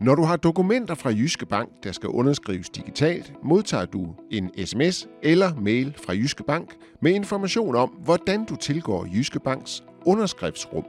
Når 0.00 0.14
du 0.14 0.22
har 0.22 0.36
dokumenter 0.36 0.94
fra 0.94 1.10
Jyske 1.10 1.46
Bank, 1.46 1.70
der 1.84 1.92
skal 1.92 2.08
underskrives 2.08 2.70
digitalt, 2.70 3.32
modtager 3.42 3.84
du 3.84 4.14
en 4.30 4.50
sms 4.66 5.08
eller 5.22 5.54
mail 5.54 5.94
fra 6.04 6.12
Jyske 6.12 6.42
Bank 6.42 6.76
med 7.00 7.12
information 7.12 7.74
om, 7.74 7.88
hvordan 7.88 8.44
du 8.44 8.56
tilgår 8.56 9.06
Jyske 9.14 9.40
Banks 9.40 9.84
underskriftsrum. 10.06 10.84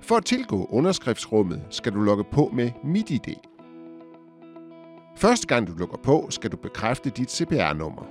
For 0.00 0.16
at 0.16 0.24
tilgå 0.24 0.68
underskriftsrummet 0.70 1.62
skal 1.70 1.92
du 1.92 2.00
logge 2.00 2.24
på 2.24 2.50
med 2.54 2.70
MitID. 2.84 3.34
Første 5.16 5.46
gang 5.46 5.66
du 5.66 5.72
logger 5.72 5.96
på, 5.96 6.26
skal 6.30 6.52
du 6.52 6.56
bekræfte 6.56 7.10
dit 7.10 7.30
CPR-nummer. 7.30 8.06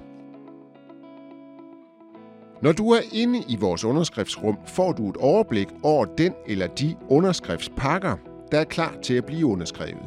Når 2.61 2.71
du 2.71 2.89
er 2.89 3.01
inde 3.11 3.43
i 3.49 3.57
vores 3.59 3.85
underskriftsrum, 3.85 4.57
får 4.67 4.91
du 4.91 5.09
et 5.09 5.17
overblik 5.17 5.67
over 5.83 6.05
den 6.05 6.33
eller 6.47 6.67
de 6.67 6.95
underskriftspakker, 7.09 8.17
der 8.51 8.59
er 8.59 8.63
klar 8.63 8.95
til 9.03 9.13
at 9.13 9.25
blive 9.25 9.45
underskrevet. 9.45 10.05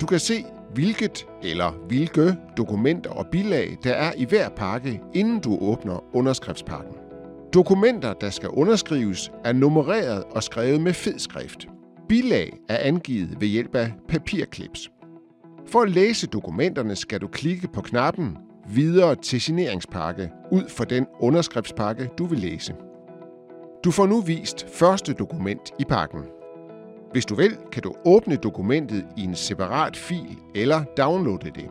Du 0.00 0.06
kan 0.06 0.18
se, 0.18 0.44
hvilket 0.74 1.26
eller 1.42 1.70
hvilke 1.70 2.36
dokumenter 2.56 3.10
og 3.10 3.26
bilag, 3.26 3.78
der 3.84 3.92
er 3.92 4.12
i 4.16 4.24
hver 4.24 4.48
pakke, 4.48 5.00
inden 5.14 5.40
du 5.40 5.58
åbner 5.60 6.04
underskriftspakken. 6.12 6.94
Dokumenter, 7.54 8.12
der 8.12 8.30
skal 8.30 8.48
underskrives, 8.48 9.32
er 9.44 9.52
nummereret 9.52 10.24
og 10.24 10.42
skrevet 10.42 10.80
med 10.80 10.92
fed 10.92 11.18
skrift. 11.18 11.68
Bilag 12.08 12.58
er 12.68 12.78
angivet 12.78 13.40
ved 13.40 13.48
hjælp 13.48 13.74
af 13.74 13.92
papirklips. 14.08 14.90
For 15.66 15.80
at 15.80 15.90
læse 15.90 16.26
dokumenterne 16.26 16.96
skal 16.96 17.20
du 17.20 17.26
klikke 17.26 17.68
på 17.74 17.80
knappen 17.80 18.36
Videre 18.68 19.14
til 19.14 19.40
signeringspakke 19.40 20.30
ud 20.52 20.68
for 20.68 20.84
den 20.84 21.06
underskriftspakke, 21.20 22.10
du 22.18 22.26
vil 22.26 22.38
læse. 22.38 22.74
Du 23.84 23.90
får 23.90 24.06
nu 24.06 24.20
vist 24.20 24.66
første 24.68 25.12
dokument 25.12 25.70
i 25.78 25.84
pakken. 25.84 26.20
Hvis 27.14 27.26
du 27.26 27.34
vil, 27.34 27.56
kan 27.72 27.82
du 27.82 27.94
åbne 28.04 28.36
dokumentet 28.36 29.06
i 29.16 29.24
en 29.24 29.34
separat 29.34 29.96
fil 29.96 30.38
eller 30.54 30.84
downloade 30.96 31.50
det. 31.50 31.70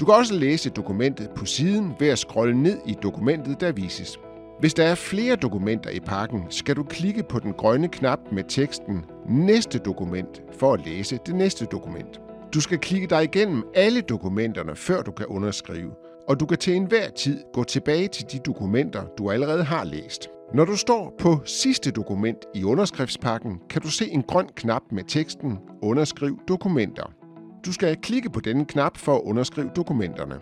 Du 0.00 0.04
kan 0.04 0.14
også 0.14 0.34
læse 0.34 0.70
dokumentet 0.70 1.30
på 1.36 1.44
siden 1.44 1.92
ved 2.00 2.08
at 2.08 2.18
scrolle 2.18 2.62
ned 2.62 2.78
i 2.86 2.96
dokumentet, 3.02 3.60
der 3.60 3.72
vises. 3.72 4.18
Hvis 4.60 4.74
der 4.74 4.84
er 4.84 4.94
flere 4.94 5.36
dokumenter 5.36 5.90
i 5.90 6.00
pakken, 6.00 6.40
skal 6.50 6.76
du 6.76 6.82
klikke 6.82 7.22
på 7.22 7.38
den 7.38 7.52
grønne 7.52 7.88
knap 7.88 8.18
med 8.32 8.44
teksten 8.48 9.04
Næste 9.28 9.78
dokument 9.78 10.42
for 10.58 10.72
at 10.72 10.86
læse 10.86 11.18
det 11.26 11.34
næste 11.34 11.64
dokument. 11.64 12.20
Du 12.54 12.60
skal 12.60 12.78
klikke 12.78 13.06
dig 13.06 13.24
igennem 13.24 13.62
alle 13.74 14.00
dokumenterne, 14.00 14.76
før 14.76 15.02
du 15.02 15.12
kan 15.12 15.26
underskrive, 15.26 15.90
og 16.28 16.40
du 16.40 16.46
kan 16.46 16.58
til 16.58 16.74
enhver 16.74 17.10
tid 17.10 17.42
gå 17.52 17.64
tilbage 17.64 18.08
til 18.08 18.24
de 18.32 18.38
dokumenter, 18.38 19.02
du 19.18 19.30
allerede 19.30 19.64
har 19.64 19.84
læst. 19.84 20.28
Når 20.54 20.64
du 20.64 20.76
står 20.76 21.14
på 21.18 21.40
sidste 21.44 21.90
dokument 21.90 22.38
i 22.54 22.64
underskriftspakken, 22.64 23.60
kan 23.70 23.82
du 23.82 23.90
se 23.90 24.10
en 24.10 24.22
grøn 24.22 24.48
knap 24.56 24.82
med 24.92 25.04
teksten 25.08 25.58
Underskriv 25.82 26.38
dokumenter. 26.48 27.12
Du 27.66 27.72
skal 27.72 27.96
klikke 27.96 28.30
på 28.30 28.40
denne 28.40 28.64
knap 28.64 28.96
for 28.96 29.14
at 29.14 29.20
underskrive 29.24 29.70
dokumenterne. 29.76 30.34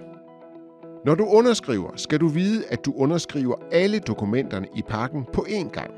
Når 1.07 1.15
du 1.15 1.25
underskriver, 1.25 1.91
skal 1.97 2.21
du 2.21 2.29
vide, 2.29 2.65
at 2.71 2.85
du 2.85 2.93
underskriver 2.97 3.55
alle 3.73 3.99
dokumenterne 3.99 4.67
i 4.77 4.83
pakken 4.89 5.25
på 5.33 5.47
én 5.49 5.69
gang. 5.69 5.91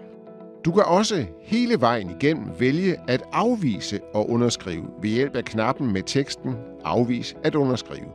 Du 0.64 0.72
kan 0.72 0.84
også 0.84 1.26
hele 1.42 1.80
vejen 1.80 2.10
igennem 2.10 2.46
vælge 2.58 2.96
at 3.08 3.22
afvise 3.32 4.00
og 4.14 4.30
underskrive 4.30 4.86
ved 5.02 5.10
hjælp 5.10 5.36
af 5.36 5.44
knappen 5.44 5.92
med 5.92 6.02
teksten 6.02 6.54
Afvis 6.84 7.36
at 7.42 7.54
underskrive. 7.54 8.08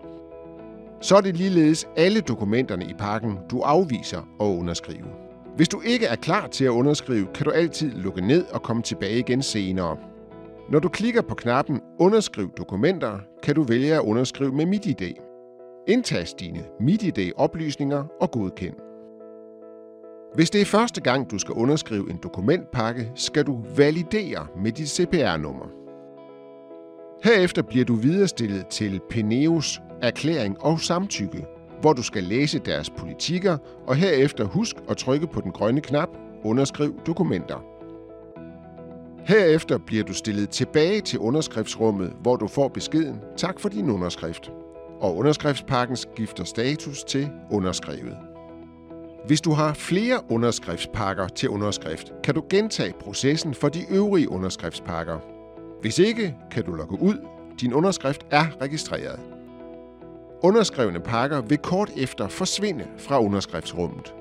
Så 1.02 1.16
er 1.16 1.22
det 1.22 1.36
ligeledes 1.36 1.88
alle 1.96 2.22
dokumenterne 2.22 2.86
i 2.86 2.94
pakken, 2.94 3.38
du 3.52 3.62
afviser 3.62 4.22
og 4.40 4.58
underskriver. 4.58 5.29
Hvis 5.60 5.70
du 5.70 5.82
ikke 5.86 6.06
er 6.06 6.16
klar 6.16 6.48
til 6.48 6.66
at 6.66 6.70
underskrive, 6.70 7.28
kan 7.36 7.46
du 7.46 7.52
altid 7.52 7.92
lukke 7.92 8.22
ned 8.22 8.46
og 8.46 8.64
komme 8.64 8.82
tilbage 8.82 9.20
igen 9.20 9.42
senere. 9.42 9.98
Når 10.70 10.80
du 10.80 10.90
klikker 10.90 11.22
på 11.22 11.36
knappen 11.36 11.82
Underskriv 12.00 12.52
dokumenter, 12.58 13.20
kan 13.44 13.56
du 13.56 13.64
vælge 13.64 13.96
at 13.96 14.02
underskrive 14.02 14.52
med 14.52 14.66
MitID. 14.66 15.14
Indtast 15.88 16.40
dine 16.40 16.64
MitID-oplysninger 16.80 18.04
og 18.22 18.32
godkend. 18.32 18.76
Hvis 20.36 20.50
det 20.50 20.62
er 20.62 20.66
første 20.66 21.02
gang, 21.02 21.32
du 21.32 21.40
skal 21.40 21.54
underskrive 21.54 22.10
en 22.10 22.20
dokumentpakke, 22.24 23.12
skal 23.16 23.46
du 23.46 23.60
validere 23.78 24.48
med 24.64 24.72
dit 24.72 24.90
CPR-nummer. 24.90 25.66
Herefter 27.24 27.62
bliver 27.62 27.86
du 27.86 27.96
viderestillet 27.96 28.68
til 28.68 29.02
Peneos 29.10 29.82
erklæring 30.02 30.64
og 30.64 30.80
samtykke, 30.80 31.46
hvor 31.82 31.94
du 31.94 32.04
skal 32.04 32.24
læse 32.24 32.60
deres 32.60 32.90
politikker, 32.90 33.58
og 33.88 33.96
herefter 33.96 34.44
husk 34.44 34.76
at 34.90 34.98
trykke 34.98 35.28
på 35.28 35.42
den 35.42 35.52
grønne 35.52 35.82
knap 35.82 36.10
Underskriv 36.44 37.00
dokumenter. 37.08 37.64
Herefter 39.26 39.78
bliver 39.78 40.04
du 40.04 40.14
stillet 40.14 40.50
tilbage 40.50 41.02
til 41.02 41.20
underskriftsrummet, 41.20 42.14
hvor 42.22 42.36
du 42.36 42.48
får 42.48 42.68
beskeden 42.68 43.22
Tak 43.38 43.60
for 43.60 43.70
din 43.70 43.90
underskrift. 43.90 44.52
Og 45.00 45.18
underskriftspakken 45.18 45.98
skifter 45.98 46.44
status 46.44 47.04
til 47.04 47.30
underskrevet. 47.52 48.18
Hvis 49.26 49.42
du 49.42 49.52
har 49.52 49.74
flere 49.74 50.20
underskriftspakker 50.30 51.28
til 51.28 51.50
underskrift, 51.50 52.14
kan 52.24 52.36
du 52.36 52.44
gentage 52.50 52.94
processen 53.00 53.54
for 53.54 53.70
de 53.70 53.86
øvrige 53.90 54.30
underskriftspakker. 54.30 55.20
Hvis 55.82 56.00
ikke, 56.00 56.36
kan 56.52 56.64
du 56.64 56.72
logge 56.72 57.02
ud. 57.02 57.16
Din 57.62 57.74
underskrift 57.74 58.26
er 58.32 58.46
registreret. 58.62 59.20
Underskrevne 60.44 61.00
pakker 61.00 61.42
vil 61.42 61.58
kort 61.58 61.90
efter 61.98 62.28
forsvinde 62.28 62.88
fra 62.98 63.22
underskriftsrummet. 63.22 64.14